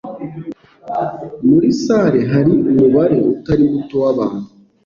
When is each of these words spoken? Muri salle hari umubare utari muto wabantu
Muri 1.47 1.69
salle 1.81 2.19
hari 2.31 2.51
umubare 2.71 3.17
utari 3.33 3.63
muto 3.71 3.95
wabantu 4.03 4.47